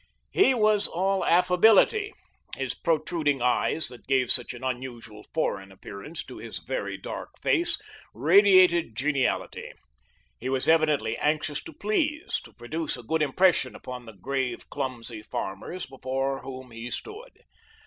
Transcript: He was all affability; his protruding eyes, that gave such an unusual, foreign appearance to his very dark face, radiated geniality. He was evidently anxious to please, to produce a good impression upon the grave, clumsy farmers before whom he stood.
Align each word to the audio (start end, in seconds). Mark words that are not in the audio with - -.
He 0.31 0.55
was 0.55 0.87
all 0.87 1.23
affability; 1.23 2.11
his 2.55 2.73
protruding 2.73 3.39
eyes, 3.39 3.87
that 3.89 4.07
gave 4.07 4.31
such 4.31 4.51
an 4.55 4.63
unusual, 4.63 5.27
foreign 5.31 5.71
appearance 5.71 6.23
to 6.23 6.39
his 6.39 6.57
very 6.57 6.97
dark 6.97 7.29
face, 7.39 7.79
radiated 8.11 8.95
geniality. 8.97 9.71
He 10.39 10.49
was 10.49 10.67
evidently 10.67 11.17
anxious 11.17 11.61
to 11.65 11.73
please, 11.73 12.41
to 12.45 12.51
produce 12.53 12.97
a 12.97 13.03
good 13.03 13.21
impression 13.21 13.75
upon 13.75 14.07
the 14.07 14.13
grave, 14.13 14.71
clumsy 14.71 15.21
farmers 15.21 15.85
before 15.85 16.39
whom 16.39 16.71
he 16.71 16.89
stood. 16.89 17.41